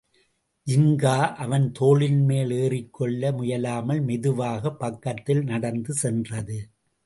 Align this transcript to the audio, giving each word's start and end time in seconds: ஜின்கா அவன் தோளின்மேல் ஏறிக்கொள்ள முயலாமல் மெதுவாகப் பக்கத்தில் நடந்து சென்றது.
ஜின்கா 0.67 1.35
அவன் 1.35 1.71
தோளின்மேல் 1.79 2.53
ஏறிக்கொள்ள 2.57 3.31
முயலாமல் 3.31 4.01
மெதுவாகப் 4.03 4.79
பக்கத்தில் 4.79 5.43
நடந்து 5.43 5.93
சென்றது. 5.93 6.59